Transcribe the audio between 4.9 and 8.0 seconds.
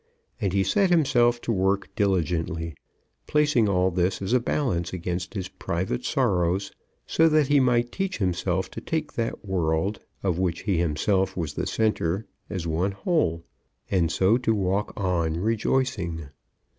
against his private sorrows, so that he might